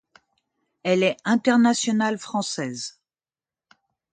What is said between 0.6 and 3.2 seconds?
Elle est internationale française.